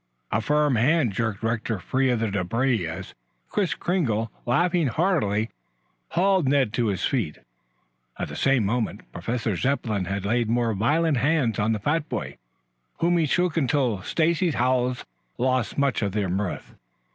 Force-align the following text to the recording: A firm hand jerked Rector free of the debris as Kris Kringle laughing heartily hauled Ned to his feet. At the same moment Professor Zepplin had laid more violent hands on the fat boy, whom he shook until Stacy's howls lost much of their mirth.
A 0.31 0.41
firm 0.41 0.77
hand 0.77 1.11
jerked 1.13 1.43
Rector 1.43 1.77
free 1.77 2.09
of 2.09 2.21
the 2.21 2.31
debris 2.31 2.87
as 2.87 3.13
Kris 3.49 3.75
Kringle 3.75 4.31
laughing 4.47 4.87
heartily 4.87 5.51
hauled 6.13 6.47
Ned 6.47 6.73
to 6.73 6.87
his 6.87 7.05
feet. 7.05 7.37
At 8.17 8.29
the 8.29 8.35
same 8.35 8.65
moment 8.65 9.01
Professor 9.11 9.55
Zepplin 9.55 10.05
had 10.05 10.25
laid 10.25 10.49
more 10.49 10.73
violent 10.73 11.17
hands 11.17 11.59
on 11.59 11.71
the 11.73 11.79
fat 11.79 12.09
boy, 12.09 12.37
whom 12.97 13.15
he 13.19 13.27
shook 13.27 13.57
until 13.57 14.01
Stacy's 14.01 14.55
howls 14.55 15.05
lost 15.37 15.77
much 15.77 16.01
of 16.01 16.13
their 16.13 16.29
mirth. 16.29 16.73